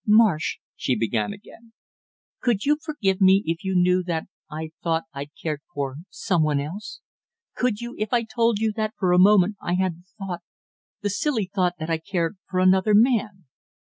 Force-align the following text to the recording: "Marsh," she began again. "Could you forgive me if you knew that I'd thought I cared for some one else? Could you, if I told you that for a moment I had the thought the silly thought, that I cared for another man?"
"Marsh," 0.07 0.57
she 0.75 0.97
began 0.97 1.31
again. 1.31 1.73
"Could 2.39 2.65
you 2.65 2.79
forgive 2.81 3.21
me 3.21 3.43
if 3.45 3.63
you 3.63 3.75
knew 3.75 4.01
that 4.05 4.23
I'd 4.49 4.71
thought 4.81 5.03
I 5.13 5.27
cared 5.39 5.61
for 5.75 5.97
some 6.09 6.41
one 6.41 6.59
else? 6.59 7.01
Could 7.55 7.81
you, 7.81 7.93
if 7.99 8.11
I 8.11 8.23
told 8.23 8.57
you 8.57 8.73
that 8.77 8.95
for 8.97 9.11
a 9.13 9.19
moment 9.19 9.57
I 9.61 9.75
had 9.75 9.97
the 9.97 10.05
thought 10.17 10.41
the 11.01 11.11
silly 11.11 11.51
thought, 11.53 11.75
that 11.77 11.91
I 11.91 11.99
cared 11.99 12.37
for 12.49 12.59
another 12.59 12.95
man?" 12.95 13.45